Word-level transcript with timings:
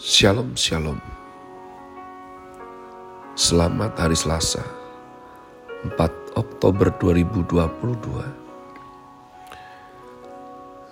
Shalom 0.00 0.56
Shalom. 0.56 0.96
Selamat 3.36 4.00
hari 4.00 4.16
Selasa 4.16 4.64
4 5.84 6.40
Oktober 6.40 6.88
2022 6.96 7.76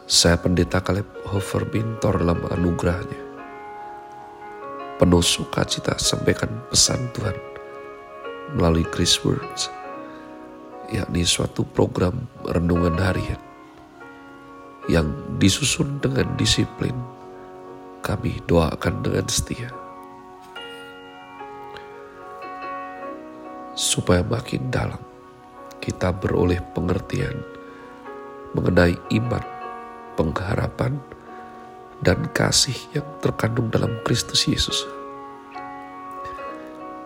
Saya 0.04 0.36
Pendeta 0.36 0.84
Kaleb 0.84 1.08
Hofer 1.24 1.64
Bintor 1.72 2.21
dalam 2.21 2.36
anugerahnya. 2.52 3.16
Penuh 5.00 5.25
sukacita 5.25 5.96
sampaikan 5.96 6.68
pesan 6.68 7.09
Tuhan 7.16 7.40
melalui 8.61 8.84
Chris 8.93 9.16
Words 9.25 9.72
yakni 10.93 11.25
suatu 11.25 11.64
program 11.64 12.29
renungan 12.45 13.00
harian 13.00 13.40
yang 14.93 15.09
disusun 15.40 15.96
dengan 15.96 16.29
disiplin, 16.36 16.93
kami 18.09 18.40
doakan 18.48 19.04
dengan 19.04 19.29
setia. 19.29 19.69
Supaya 23.77 24.24
makin 24.24 24.73
dalam 24.73 24.96
kita 25.84 26.16
beroleh 26.16 26.64
pengertian 26.73 27.36
mengenai 28.56 28.97
iman, 29.20 29.45
pengharapan, 30.16 30.97
dan 32.00 32.24
kasih 32.33 32.80
yang 32.97 33.05
terkandung 33.20 33.69
dalam 33.69 33.92
Kristus 34.09 34.48
Yesus. 34.48 34.88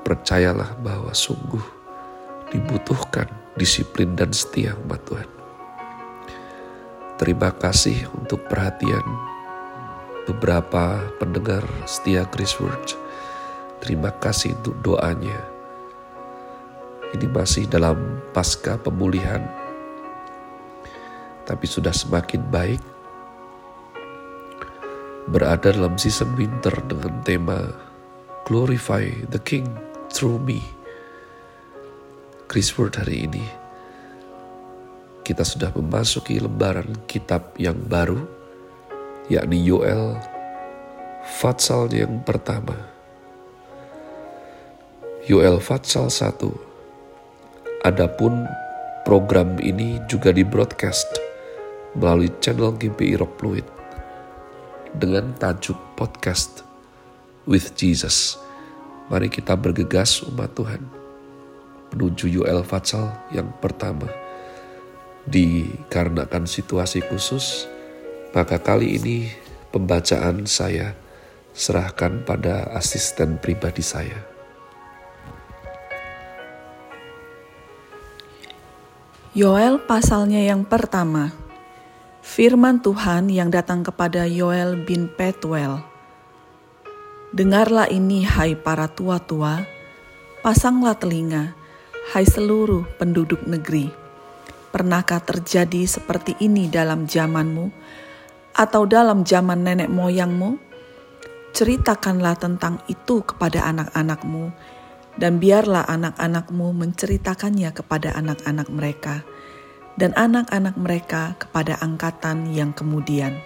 Percayalah 0.06 0.78
bahwa 0.78 1.10
sungguh 1.10 1.66
dibutuhkan 2.54 3.26
disiplin 3.58 4.14
dan 4.14 4.30
setia 4.30 4.78
umat 4.86 5.02
Tuhan 5.02 5.42
Terima 7.22 7.54
kasih 7.54 8.10
untuk 8.18 8.50
perhatian 8.50 9.31
beberapa 10.28 11.02
pendengar 11.18 11.66
setia 11.84 12.26
Chris 12.30 12.54
Words. 12.62 12.94
Terima 13.82 14.14
kasih 14.22 14.54
untuk 14.62 14.78
doanya. 14.82 15.38
Ini 17.12 17.26
masih 17.28 17.68
dalam 17.68 18.22
pasca 18.32 18.80
pemulihan, 18.80 19.44
tapi 21.44 21.66
sudah 21.68 21.92
semakin 21.92 22.42
baik. 22.48 22.82
Berada 25.28 25.70
dalam 25.70 25.94
season 26.00 26.34
winter 26.34 26.74
dengan 26.88 27.22
tema 27.22 27.60
Glorify 28.48 29.06
the 29.30 29.38
King 29.38 29.70
through 30.10 30.40
me. 30.42 30.64
Chris 32.50 32.74
Word 32.74 32.98
hari 32.98 33.30
ini 33.30 33.44
kita 35.22 35.46
sudah 35.46 35.70
memasuki 35.70 36.42
lembaran 36.42 37.06
kitab 37.06 37.54
yang 37.54 37.78
baru, 37.86 38.26
yakni 39.30 39.62
Yoel 39.62 40.18
Fatsal 41.22 41.86
yang 41.94 42.26
pertama. 42.26 42.74
Yoel 45.30 45.62
Fatsal 45.62 46.10
1. 46.10 47.86
Adapun 47.86 48.50
program 49.06 49.58
ini 49.62 50.02
juga 50.10 50.34
di 50.34 50.42
broadcast 50.42 51.06
melalui 51.94 52.34
channel 52.42 52.74
GBI 52.74 53.14
Rock 53.22 53.38
Fluid 53.38 53.66
dengan 54.98 55.30
tajuk 55.38 55.78
podcast 55.94 56.66
with 57.46 57.78
Jesus. 57.78 58.34
Mari 59.06 59.30
kita 59.30 59.54
bergegas 59.54 60.26
umat 60.26 60.50
Tuhan 60.58 60.82
menuju 61.94 62.26
Yoel 62.26 62.66
Fatsal 62.66 63.12
yang 63.30 63.52
pertama 63.62 64.10
dikarenakan 65.22 66.50
situasi 66.50 67.04
khusus, 67.06 67.70
maka 68.32 68.56
kali 68.60 68.96
ini 68.96 69.28
pembacaan 69.72 70.44
saya 70.48 70.96
serahkan 71.52 72.24
pada 72.24 72.72
asisten 72.76 73.36
pribadi 73.36 73.84
saya. 73.84 74.20
Yoel 79.32 79.80
pasalnya 79.80 80.44
yang 80.44 80.64
pertama. 80.68 81.32
Firman 82.20 82.84
Tuhan 82.84 83.32
yang 83.32 83.48
datang 83.48 83.82
kepada 83.82 84.28
Yoel 84.28 84.76
bin 84.84 85.08
Petuel. 85.08 85.80
Dengarlah 87.32 87.88
ini 87.88 88.28
hai 88.28 88.52
para 88.54 88.92
tua-tua, 88.92 89.64
pasanglah 90.44 90.94
telinga, 90.94 91.56
hai 92.12 92.28
seluruh 92.28 92.84
penduduk 93.00 93.42
negeri 93.48 94.02
Pernahkah 94.72 95.20
terjadi 95.20 95.84
seperti 95.84 96.32
ini 96.40 96.64
dalam 96.64 97.04
zamanmu 97.04 97.68
atau 98.56 98.84
dalam 98.84 99.24
zaman 99.24 99.64
nenek 99.64 99.88
moyangmu? 99.88 100.60
Ceritakanlah 101.52 102.40
tentang 102.40 102.80
itu 102.88 103.20
kepada 103.20 103.68
anak-anakmu, 103.68 104.52
dan 105.20 105.36
biarlah 105.36 105.84
anak-anakmu 105.84 106.72
menceritakannya 106.72 107.68
kepada 107.76 108.16
anak-anak 108.16 108.72
mereka, 108.72 109.20
dan 110.00 110.16
anak-anak 110.16 110.76
mereka 110.80 111.36
kepada 111.36 111.76
angkatan 111.84 112.48
yang 112.48 112.72
kemudian. 112.72 113.36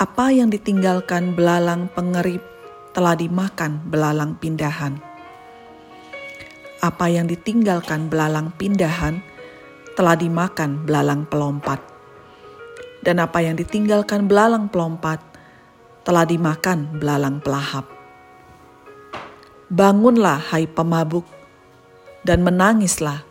Apa 0.00 0.32
yang 0.32 0.48
ditinggalkan 0.48 1.36
belalang 1.36 1.92
pengerip 1.92 2.40
telah 2.96 3.12
dimakan 3.12 3.84
belalang 3.84 4.32
pindahan. 4.40 4.96
Apa 6.80 7.12
yang 7.12 7.28
ditinggalkan 7.28 8.08
belalang 8.08 8.56
pindahan 8.56 9.20
telah 9.92 10.16
dimakan 10.16 10.88
belalang 10.88 11.28
pelompat. 11.28 11.99
Dan 13.00 13.16
apa 13.20 13.40
yang 13.40 13.56
ditinggalkan 13.56 14.28
belalang 14.28 14.68
pelompat 14.68 15.24
telah 16.04 16.24
dimakan 16.24 17.00
belalang 17.00 17.40
pelahap. 17.40 17.88
Bangunlah 19.70 20.50
hai 20.50 20.66
pemabuk 20.66 21.24
dan 22.26 22.42
menangislah. 22.42 23.22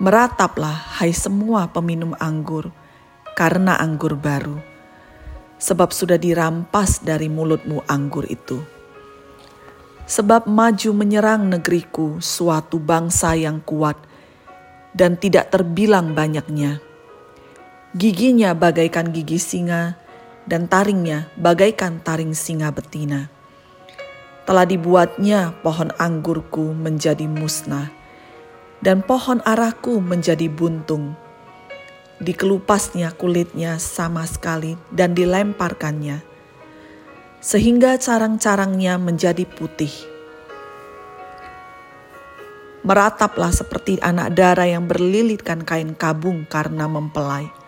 Merataplah 0.00 0.96
hai 0.96 1.12
semua 1.12 1.68
peminum 1.68 2.16
anggur 2.16 2.72
karena 3.36 3.76
anggur 3.76 4.16
baru. 4.16 4.56
Sebab 5.60 5.92
sudah 5.92 6.16
dirampas 6.16 7.04
dari 7.04 7.28
mulutmu 7.28 7.84
anggur 7.84 8.24
itu. 8.32 8.64
Sebab 10.08 10.48
maju 10.48 10.90
menyerang 10.96 11.52
negeriku 11.52 12.16
suatu 12.18 12.80
bangsa 12.80 13.36
yang 13.36 13.60
kuat 13.60 14.00
dan 14.96 15.20
tidak 15.20 15.52
terbilang 15.52 16.16
banyaknya. 16.16 16.89
Giginya 17.90 18.54
bagaikan 18.54 19.10
gigi 19.10 19.42
singa, 19.42 19.98
dan 20.46 20.70
taringnya 20.70 21.26
bagaikan 21.34 21.98
taring 21.98 22.38
singa 22.38 22.70
betina. 22.70 23.26
Telah 24.46 24.62
dibuatnya 24.62 25.58
pohon 25.66 25.90
anggurku 25.98 26.70
menjadi 26.70 27.26
musnah, 27.26 27.90
dan 28.78 29.02
pohon 29.02 29.42
araku 29.42 29.98
menjadi 29.98 30.46
buntung. 30.46 31.18
Dikelupasnya 32.22 33.10
kulitnya 33.18 33.82
sama 33.82 34.22
sekali 34.22 34.78
dan 34.94 35.18
dilemparkannya, 35.18 36.22
sehingga 37.42 37.98
carang-carangnya 37.98 39.02
menjadi 39.02 39.42
putih 39.50 40.10
Merataplah 42.80 43.52
seperti 43.52 44.00
anak 44.00 44.32
darah 44.32 44.64
yang 44.64 44.88
berlilitkan 44.88 45.68
kain 45.68 45.92
kabung 45.92 46.48
karena 46.48 46.88
mempelai. 46.88 47.59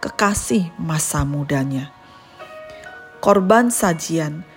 Kekasih 0.00 0.72
masa 0.80 1.28
mudanya. 1.28 1.92
Korban 3.20 3.68
sajian 3.68 4.48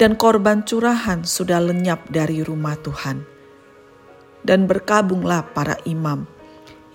dan 0.00 0.16
korban 0.16 0.64
curahan 0.64 1.28
sudah 1.28 1.60
lenyap 1.60 2.08
dari 2.08 2.40
rumah 2.40 2.72
Tuhan. 2.80 3.20
Dan 4.40 4.64
berkabunglah 4.64 5.52
para 5.52 5.76
imam, 5.84 6.24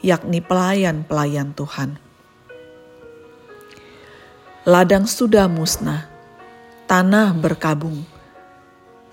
yakni 0.01 0.41
pelayan-pelayan 0.41 1.53
Tuhan. 1.53 2.01
Ladang 4.65 5.05
sudah 5.05 5.45
musnah, 5.45 6.09
tanah 6.89 7.37
berkabung, 7.37 8.01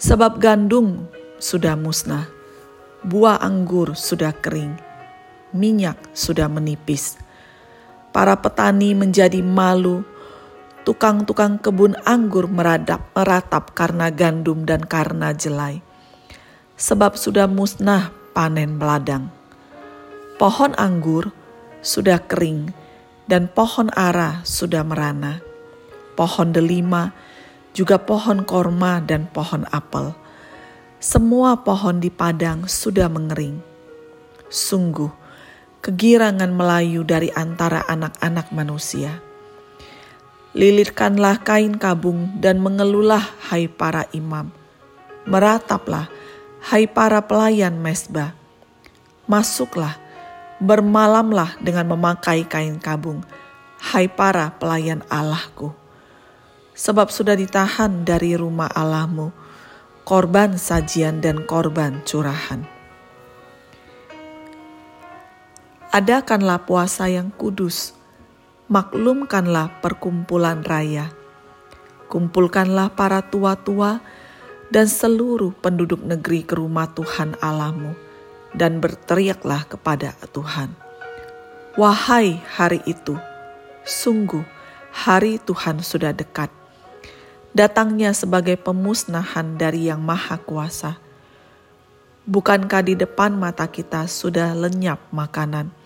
sebab 0.01 0.41
gandum 0.41 1.05
sudah 1.37 1.77
musnah 1.77 2.41
buah 3.01 3.41
anggur 3.41 3.97
sudah 3.97 4.37
kering, 4.37 4.77
minyak 5.57 5.97
sudah 6.13 6.53
menipis. 6.53 7.17
Para 8.11 8.39
petani 8.39 8.95
menjadi 8.95 9.39
malu, 9.39 10.03
tukang-tukang 10.83 11.63
kebun 11.63 11.95
anggur 12.03 12.51
meradap, 12.51 13.15
meratap 13.15 13.75
karena 13.75 14.11
gandum 14.11 14.67
dan 14.67 14.83
karena 14.83 15.31
jelai. 15.31 15.79
Sebab 16.75 17.15
sudah 17.15 17.47
musnah 17.47 18.11
panen 18.35 18.75
meladang. 18.81 19.31
Pohon 20.41 20.75
anggur 20.75 21.31
sudah 21.85 22.19
kering 22.25 22.75
dan 23.31 23.47
pohon 23.47 23.93
ara 23.95 24.43
sudah 24.43 24.83
merana. 24.83 25.39
Pohon 26.19 26.51
delima, 26.51 27.15
juga 27.77 28.03
pohon 28.03 28.43
korma 28.43 28.99
dan 28.99 29.31
pohon 29.31 29.63
apel 29.71 30.17
semua 31.01 31.57
pohon 31.65 31.97
di 31.97 32.13
padang 32.13 32.69
sudah 32.69 33.09
mengering. 33.09 33.57
Sungguh, 34.53 35.09
kegirangan 35.81 36.53
Melayu 36.53 37.05
dari 37.09 37.33
antara 37.33 37.81
anak-anak 37.89 38.53
manusia. 38.53 39.25
Lilitkanlah 40.53 41.41
kain 41.41 41.81
kabung 41.81 42.37
dan 42.37 42.61
mengelulah 42.61 43.23
hai 43.49 43.71
para 43.71 44.05
imam. 44.13 44.53
Merataplah 45.25 46.13
hai 46.69 46.85
para 46.85 47.25
pelayan 47.25 47.81
mesbah. 47.81 48.37
Masuklah, 49.25 49.97
bermalamlah 50.59 51.57
dengan 51.63 51.97
memakai 51.97 52.45
kain 52.45 52.77
kabung, 52.83 53.25
hai 53.81 54.11
para 54.11 54.53
pelayan 54.59 55.01
Allahku. 55.09 55.73
Sebab 56.75 57.09
sudah 57.15 57.39
ditahan 57.39 58.03
dari 58.03 58.35
rumah 58.35 58.69
Allahmu, 58.69 59.31
korban 60.03 60.59
sajian 60.59 61.23
dan 61.23 61.47
korban 61.47 62.03
curahan. 62.03 62.80
Adakanlah 65.91 66.71
puasa 66.71 67.11
yang 67.11 67.35
kudus, 67.35 67.99
maklumkanlah 68.71 69.83
perkumpulan 69.83 70.63
raya. 70.63 71.11
Kumpulkanlah 72.07 72.95
para 72.95 73.27
tua-tua 73.27 73.99
dan 74.71 74.87
seluruh 74.87 75.51
penduduk 75.51 75.99
negeri 76.07 76.47
ke 76.47 76.55
rumah 76.55 76.87
Tuhan 76.95 77.35
Allahmu, 77.43 77.99
dan 78.55 78.79
berteriaklah 78.79 79.67
kepada 79.67 80.15
Tuhan. 80.31 80.71
Wahai 81.75 82.39
hari 82.55 82.87
itu, 82.87 83.19
sungguh 83.83 84.47
hari 84.95 85.43
Tuhan 85.43 85.83
sudah 85.83 86.15
dekat. 86.15 86.55
Datangnya 87.51 88.15
sebagai 88.15 88.55
pemusnahan 88.63 89.59
dari 89.59 89.91
Yang 89.91 90.07
Maha 90.07 90.39
Kuasa. 90.39 91.03
Bukankah 92.31 92.87
di 92.87 92.95
depan 92.95 93.35
mata 93.35 93.67
kita 93.67 94.07
sudah 94.07 94.55
lenyap 94.55 95.03
makanan? 95.11 95.80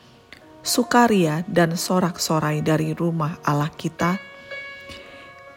Sukaria 0.64 1.44
dan 1.44 1.76
sorak-sorai 1.76 2.64
dari 2.64 2.96
rumah 2.96 3.36
Allah 3.44 3.68
kita. 3.68 4.16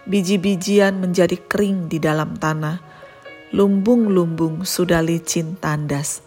Biji-bijian 0.04 1.00
menjadi 1.00 1.40
kering 1.48 1.88
di 1.88 2.04
dalam 2.04 2.36
tanah, 2.36 2.84
lumbung-lumbung 3.56 4.68
sudah 4.68 5.00
licin 5.00 5.56
tandas, 5.56 6.20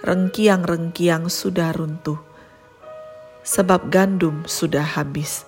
rengkiang-rengkiang 0.00 1.28
sudah 1.28 1.76
runtuh, 1.76 2.16
sebab 3.44 3.92
gandum 3.92 4.48
sudah 4.48 4.84
habis. 4.84 5.44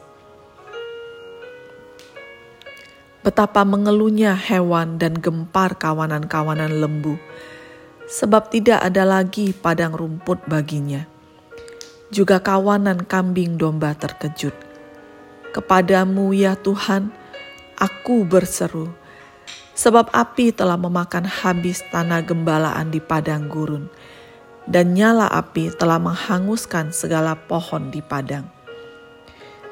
Betapa 3.21 3.65
mengeluhnya 3.69 4.37
hewan 4.37 4.97
dan 4.97 5.17
gempar 5.17 5.77
kawanan-kawanan 5.77 6.81
lembu, 6.81 7.17
sebab 8.09 8.53
tidak 8.53 8.81
ada 8.81 9.05
lagi 9.05 9.53
padang 9.53 9.93
rumput 9.93 10.45
baginya 10.49 11.20
juga 12.11 12.43
kawanan 12.43 13.07
kambing 13.07 13.55
domba 13.55 13.95
terkejut. 13.95 14.53
Kepadamu 15.55 16.35
ya 16.35 16.59
Tuhan, 16.59 17.15
aku 17.79 18.27
berseru, 18.27 18.91
sebab 19.79 20.11
api 20.11 20.51
telah 20.51 20.75
memakan 20.75 21.27
habis 21.27 21.83
tanah 21.95 22.23
gembalaan 22.27 22.91
di 22.91 22.99
padang 22.99 23.47
gurun, 23.47 23.87
dan 24.67 24.95
nyala 24.95 25.31
api 25.31 25.71
telah 25.75 26.03
menghanguskan 26.03 26.91
segala 26.91 27.39
pohon 27.39 27.95
di 27.95 28.03
padang. 28.03 28.47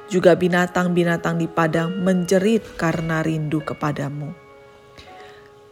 Juga 0.09 0.33
binatang-binatang 0.39 1.37
di 1.37 1.47
padang 1.51 1.93
menjerit 2.01 2.65
karena 2.81 3.21
rindu 3.21 3.61
kepadamu. 3.61 4.33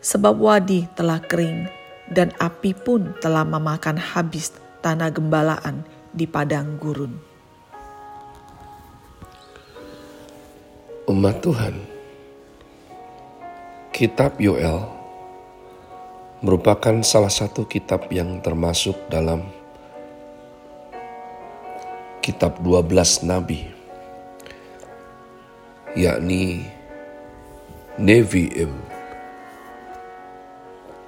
Sebab 0.02 0.34
wadi 0.38 0.86
telah 0.94 1.18
kering, 1.18 1.66
dan 2.10 2.30
api 2.38 2.74
pun 2.74 3.14
telah 3.18 3.42
memakan 3.42 3.98
habis 3.98 4.54
tanah 4.84 5.10
gembalaan 5.10 5.95
di 6.16 6.24
padang 6.24 6.80
gurun. 6.80 7.12
Umat 11.12 11.44
Tuhan, 11.44 11.76
Kitab 13.92 14.40
Yoel 14.40 14.80
merupakan 16.40 17.04
salah 17.04 17.28
satu 17.28 17.68
kitab 17.68 18.08
yang 18.08 18.40
termasuk 18.40 18.96
dalam 19.12 19.44
kitab 22.24 22.64
12 22.64 23.28
nabi, 23.28 23.68
yakni 25.92 26.64
Nevi'im. 28.00 28.72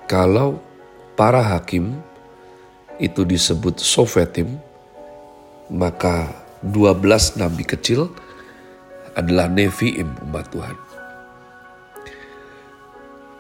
Kalau 0.08 0.60
para 1.16 1.40
hakim 1.40 1.96
itu 2.96 3.24
disebut 3.28 3.76
Sofetim, 3.76 4.67
maka 5.68 6.32
12 6.64 7.40
nabi 7.40 7.62
kecil 7.62 8.08
adalah 9.12 9.46
Nevi'im 9.52 10.08
umat 10.28 10.48
Tuhan. 10.48 10.76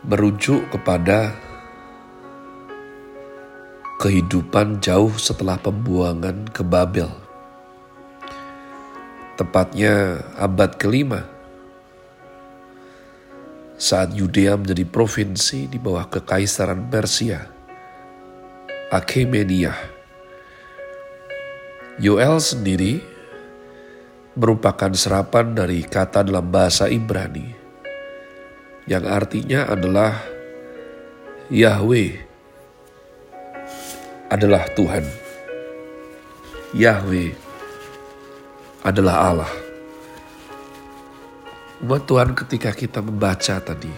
Merujuk 0.08 0.68
kepada 0.72 1.34
kehidupan 3.98 4.78
jauh 4.78 5.10
setelah 5.18 5.58
pembuangan 5.58 6.46
ke 6.54 6.62
Babel. 6.62 7.10
Tepatnya 9.34 10.22
abad 10.38 10.78
kelima, 10.78 11.26
saat 13.78 14.10
Yudea 14.14 14.58
menjadi 14.58 14.82
provinsi 14.86 15.70
di 15.70 15.78
bawah 15.78 16.10
kekaisaran 16.10 16.90
Persia, 16.90 17.46
Achaemenid 18.90 19.97
Yoel 21.98 22.38
sendiri 22.38 23.02
merupakan 24.38 24.94
serapan 24.94 25.50
dari 25.50 25.82
kata 25.82 26.22
dalam 26.22 26.46
bahasa 26.46 26.86
Ibrani 26.86 27.58
yang 28.86 29.02
artinya 29.02 29.66
adalah 29.66 30.14
Yahweh 31.50 32.22
adalah 34.30 34.62
Tuhan. 34.78 35.04
Yahweh 36.76 37.34
adalah 38.86 39.16
Allah. 39.32 39.52
Umat 41.82 42.06
Tuhan 42.06 42.30
ketika 42.38 42.70
kita 42.70 43.02
membaca 43.02 43.58
tadi, 43.58 43.94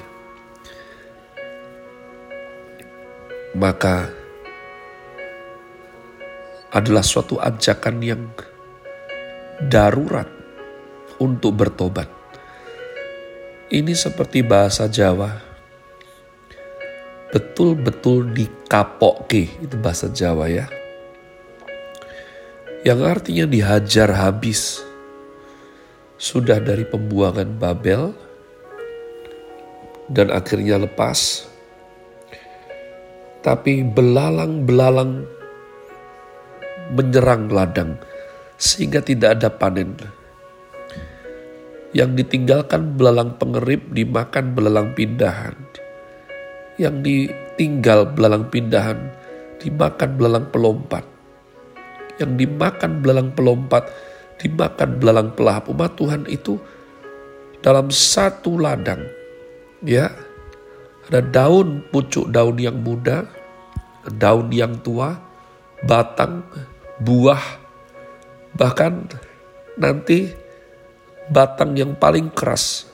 maka 3.57 4.20
adalah 6.71 7.03
suatu 7.03 7.39
ajakan 7.43 7.97
yang 7.99 8.23
darurat 9.67 10.27
untuk 11.19 11.59
bertobat. 11.59 12.07
Ini 13.71 13.95
seperti 13.95 14.43
bahasa 14.43 14.91
Jawa. 14.91 15.31
Betul-betul 17.31 18.35
dikapoke, 18.35 19.63
itu 19.63 19.77
bahasa 19.79 20.11
Jawa 20.11 20.51
ya. 20.51 20.67
Yang 22.83 23.01
artinya 23.07 23.47
dihajar 23.47 24.11
habis. 24.11 24.83
Sudah 26.21 26.59
dari 26.59 26.83
pembuangan 26.85 27.57
Babel 27.57 28.13
dan 30.11 30.35
akhirnya 30.35 30.83
lepas. 30.83 31.47
Tapi 33.41 33.87
belalang-belalang 33.87 35.40
menyerang 36.91 37.49
ladang 37.51 37.99
sehingga 38.61 39.01
tidak 39.01 39.41
ada 39.41 39.49
panen. 39.49 39.97
Yang 41.91 42.23
ditinggalkan 42.23 42.95
belalang 42.95 43.35
pengerip 43.41 43.83
dimakan 43.91 44.55
belalang 44.55 44.95
pindahan. 44.95 45.59
Yang 46.79 46.97
ditinggal 47.03 48.15
belalang 48.15 48.47
pindahan 48.47 49.11
dimakan 49.59 50.11
belalang 50.15 50.47
pelompat. 50.55 51.03
Yang 52.23 52.47
dimakan 52.47 53.03
belalang 53.03 53.31
pelompat 53.35 53.91
dimakan 54.39 54.91
belalang 55.03 55.31
pelahap. 55.35 55.67
Umat 55.69 55.99
Tuhan 55.99 56.25
itu 56.31 56.57
dalam 57.61 57.93
satu 57.93 58.57
ladang. 58.57 59.05
Ya, 59.85 60.13
ada 61.09 61.25
daun 61.25 61.85
pucuk 61.89 62.29
daun 62.33 62.61
yang 62.61 62.81
muda, 62.81 63.25
daun 64.21 64.53
yang 64.53 64.79
tua, 64.85 65.17
batang, 65.85 66.45
buah, 67.01 67.43
bahkan 68.55 69.09
nanti 69.81 70.31
batang 71.33 71.75
yang 71.75 71.97
paling 71.97 72.29
keras 72.31 72.91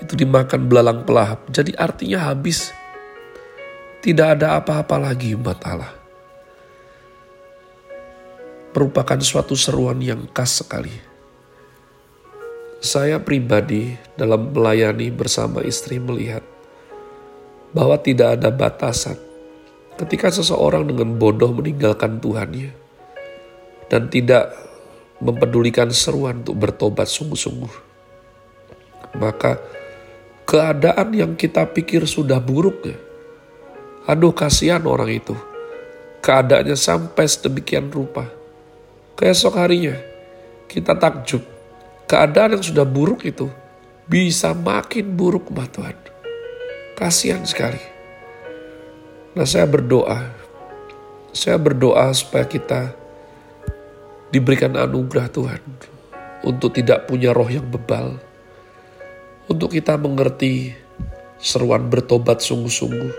itu 0.00 0.16
dimakan 0.16 0.66
belalang 0.66 1.04
pelahap. 1.04 1.44
Jadi 1.52 1.76
artinya 1.76 2.32
habis. 2.32 2.72
Tidak 4.00 4.40
ada 4.40 4.56
apa-apa 4.56 4.96
lagi 4.96 5.36
umat 5.36 5.60
Allah. 5.60 5.92
Merupakan 8.72 9.20
suatu 9.20 9.52
seruan 9.52 10.00
yang 10.00 10.24
khas 10.32 10.64
sekali. 10.64 10.96
Saya 12.80 13.20
pribadi 13.20 13.92
dalam 14.16 14.56
melayani 14.56 15.12
bersama 15.12 15.60
istri 15.60 16.00
melihat 16.00 16.40
bahwa 17.76 18.00
tidak 18.00 18.40
ada 18.40 18.48
batasan 18.48 19.20
Ketika 20.00 20.32
seseorang 20.32 20.88
dengan 20.88 21.20
bodoh 21.20 21.52
meninggalkan 21.52 22.24
Tuhannya 22.24 22.72
dan 23.92 24.08
tidak 24.08 24.56
mempedulikan 25.20 25.92
seruan 25.92 26.40
untuk 26.40 26.56
bertobat 26.56 27.04
sungguh-sungguh. 27.04 27.92
Maka 29.20 29.60
keadaan 30.48 31.12
yang 31.12 31.36
kita 31.36 31.68
pikir 31.68 32.08
sudah 32.08 32.40
buruk 32.40 32.88
aduh 34.08 34.32
kasihan 34.32 34.80
orang 34.88 35.20
itu. 35.20 35.36
Keadaannya 36.24 36.76
sampai 36.76 37.28
sedemikian 37.28 37.92
rupa. 37.92 38.28
Keesok 39.20 39.56
harinya 39.60 39.96
kita 40.68 40.96
takjub. 40.96 41.44
Keadaan 42.08 42.56
yang 42.56 42.64
sudah 42.64 42.88
buruk 42.88 43.24
itu 43.28 43.48
bisa 44.08 44.56
makin 44.56 45.14
buruk, 45.14 45.52
mbak 45.52 45.68
Tuhan. 45.70 45.96
Kasihan 46.98 47.44
sekali. 47.46 47.99
Nah 49.30 49.46
saya 49.46 49.62
berdoa, 49.62 50.26
saya 51.30 51.54
berdoa 51.54 52.10
supaya 52.10 52.42
kita 52.50 52.98
diberikan 54.34 54.74
anugerah 54.74 55.30
Tuhan 55.30 55.62
untuk 56.42 56.74
tidak 56.74 57.06
punya 57.06 57.30
roh 57.30 57.46
yang 57.46 57.62
bebal, 57.70 58.18
untuk 59.46 59.70
kita 59.70 59.94
mengerti 59.94 60.74
seruan 61.38 61.86
bertobat 61.86 62.42
sungguh-sungguh. 62.42 63.14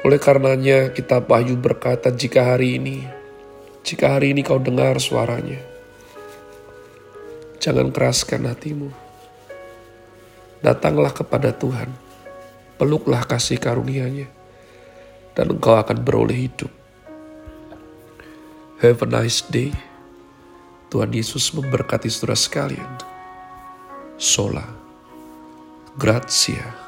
Oleh 0.00 0.16
karenanya 0.16 0.88
kita 0.96 1.20
Wahyu 1.20 1.60
berkata 1.60 2.08
jika 2.08 2.56
hari 2.56 2.80
ini, 2.80 3.04
jika 3.84 4.16
hari 4.16 4.32
ini 4.32 4.40
kau 4.40 4.56
dengar 4.56 4.96
suaranya, 4.96 5.60
jangan 7.60 7.92
keraskan 7.92 8.48
hatimu. 8.48 8.88
Datanglah 10.64 11.12
kepada 11.12 11.52
Tuhan, 11.52 11.92
peluklah 12.80 13.28
kasih 13.28 13.60
karunia-Nya, 13.60 14.35
dan 15.36 15.52
engkau 15.52 15.76
akan 15.76 16.00
beroleh 16.00 16.48
hidup. 16.48 16.72
Have 18.80 19.04
a 19.04 19.08
nice 19.08 19.44
day. 19.46 19.76
Tuhan 20.88 21.12
Yesus 21.12 21.52
memberkati 21.52 22.08
saudara 22.08 22.36
sekalian. 22.36 22.92
Sola. 24.16 24.64
Grazie. 26.00 26.85